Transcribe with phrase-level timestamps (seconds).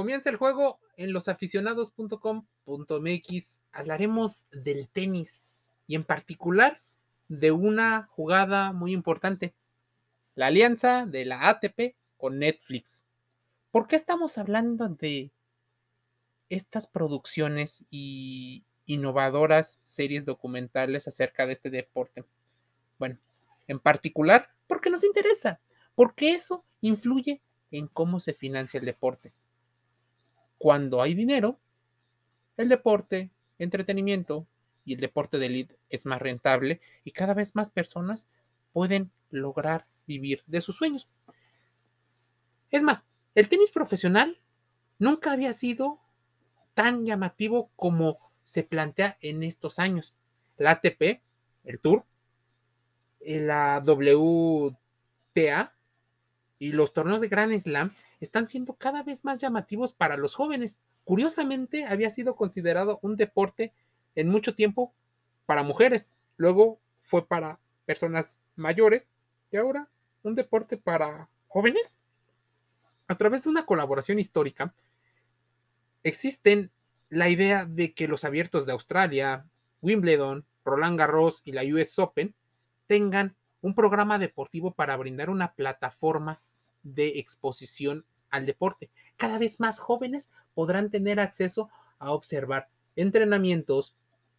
[0.00, 3.60] Comienza el juego en losaficionados.com.mx.
[3.70, 5.42] Hablaremos del tenis
[5.86, 6.80] y en particular
[7.28, 9.52] de una jugada muy importante,
[10.36, 13.04] la alianza de la ATP con Netflix.
[13.70, 15.32] ¿Por qué estamos hablando de
[16.48, 22.24] estas producciones y innovadoras series documentales acerca de este deporte?
[22.98, 23.18] Bueno,
[23.68, 25.60] en particular porque nos interesa,
[25.94, 29.34] porque eso influye en cómo se financia el deporte.
[30.60, 31.58] Cuando hay dinero,
[32.58, 34.46] el deporte, entretenimiento
[34.84, 38.28] y el deporte de elite es más rentable y cada vez más personas
[38.74, 41.08] pueden lograr vivir de sus sueños.
[42.70, 44.38] Es más, el tenis profesional
[44.98, 45.98] nunca había sido
[46.74, 50.14] tan llamativo como se plantea en estos años.
[50.58, 51.22] La ATP,
[51.64, 52.04] el Tour,
[53.20, 55.74] eh, la WTA
[56.60, 60.80] y los torneos de Grand Slam están siendo cada vez más llamativos para los jóvenes.
[61.04, 63.72] Curiosamente, había sido considerado un deporte
[64.14, 64.92] en mucho tiempo
[65.46, 69.10] para mujeres, luego fue para personas mayores
[69.50, 69.88] y ahora
[70.22, 71.98] un deporte para jóvenes.
[73.08, 74.74] A través de una colaboración histórica,
[76.04, 76.70] existen
[77.08, 79.46] la idea de que los abiertos de Australia,
[79.80, 82.34] Wimbledon, Roland Garros y la US Open
[82.86, 86.40] tengan un programa deportivo para brindar una plataforma
[86.82, 88.90] de exposición al deporte.
[89.16, 93.94] Cada vez más jóvenes podrán tener acceso a observar entrenamientos,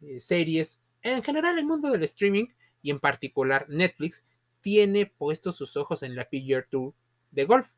[0.00, 2.46] eh, series, en general el mundo del streaming
[2.80, 4.24] y en particular Netflix
[4.60, 6.94] tiene puestos sus ojos en la PGA Tour
[7.30, 7.72] de golf.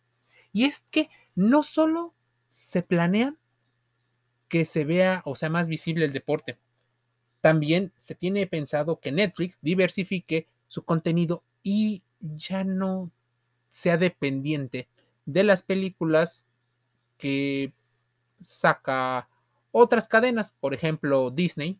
[0.53, 2.15] Y es que no solo
[2.49, 3.35] se planea
[4.49, 6.59] que se vea o sea más visible el deporte,
[7.41, 13.11] también se tiene pensado que Netflix diversifique su contenido y ya no
[13.75, 14.87] sea dependiente
[15.27, 16.47] de las películas
[17.19, 17.73] que
[18.41, 19.29] saca
[19.73, 21.77] otras cadenas, por ejemplo Disney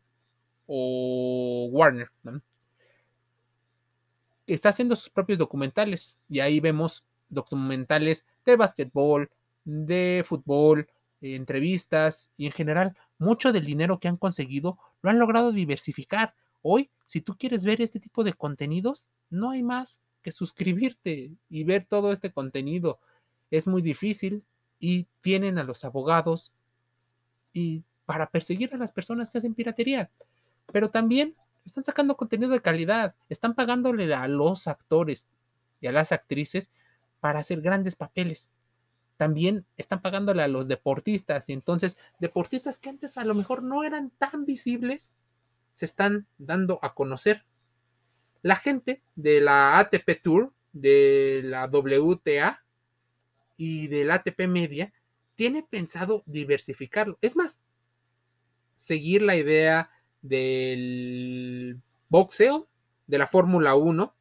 [0.67, 2.11] o Warner.
[4.49, 9.31] Está haciendo sus propios documentales y ahí vemos documentales de básquetbol,
[9.65, 10.89] de fútbol,
[11.21, 16.35] entrevistas y en general mucho del dinero que han conseguido lo han logrado diversificar.
[16.61, 21.65] Hoy, si tú quieres ver este tipo de contenidos, no hay más que suscribirte y
[21.65, 22.99] ver todo este contenido
[23.51, 24.43] es muy difícil
[24.81, 26.55] y tienen a los abogados
[27.53, 30.11] y para perseguir a las personas que hacen piratería.
[30.73, 35.29] Pero también están sacando contenido de calidad, están pagándole a los actores
[35.81, 36.73] y a las actrices
[37.21, 38.51] para hacer grandes papeles.
[39.19, 43.85] También están pagándole a los deportistas y entonces deportistas que antes a lo mejor no
[43.85, 45.13] eran tan visibles
[45.75, 47.45] se están dando a conocer.
[48.45, 52.63] La gente de la ATP Tour, de la WTA,
[53.57, 54.93] y del ATP Media
[55.35, 57.17] tiene pensado diversificarlo.
[57.23, 57.63] Es más,
[58.77, 59.91] seguir la idea
[60.21, 62.69] del boxeo,
[63.07, 64.15] de la Fórmula 1,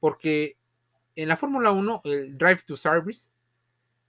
[0.00, 0.56] porque
[1.14, 3.32] en la Fórmula 1, el Drive to Service,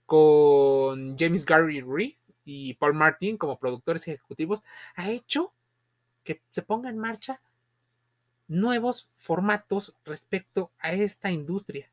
[0.06, 4.62] con James Gary Reese y Paul Martin como productores ejecutivos,
[4.96, 5.52] ha hecho
[6.24, 7.42] que se ponga en marcha
[8.48, 11.90] nuevos formatos respecto a esta industria.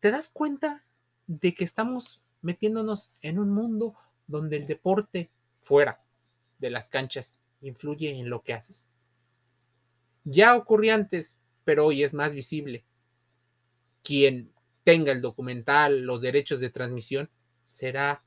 [0.00, 0.82] ¿Te das cuenta
[1.26, 3.94] de que estamos metiéndonos en un mundo
[4.26, 6.00] donde el deporte fuera
[6.58, 8.86] de las canchas influye en lo que haces.
[10.24, 12.84] Ya ocurrió antes, pero hoy es más visible.
[14.02, 14.52] Quien
[14.84, 17.28] tenga el documental, los derechos de transmisión,
[17.64, 18.22] será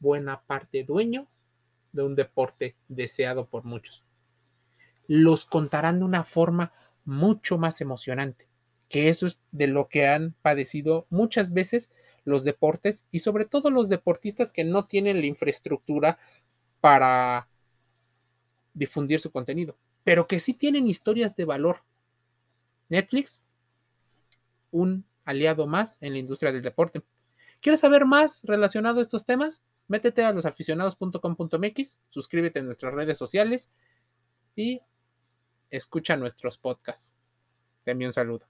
[0.00, 1.26] buena parte dueño
[1.92, 4.04] de un deporte deseado por muchos.
[5.08, 6.72] Los contarán de una forma
[7.04, 8.46] mucho más emocionante,
[8.88, 11.90] que eso es de lo que han padecido muchas veces
[12.24, 16.18] los deportes y sobre todo los deportistas que no tienen la infraestructura
[16.80, 17.48] para
[18.74, 21.82] difundir su contenido, pero que sí tienen historias de valor.
[22.88, 23.42] Netflix,
[24.70, 27.02] un aliado más en la industria del deporte.
[27.60, 29.62] ¿Quieres saber más relacionado a estos temas?
[29.88, 33.70] Métete a losaficionados.com.mx, suscríbete a nuestras redes sociales
[34.54, 34.80] y
[35.70, 37.14] escucha nuestros podcasts.
[37.86, 38.46] Envío un saludo.